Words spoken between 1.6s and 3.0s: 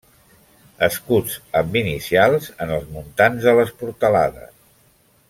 amb inicials en els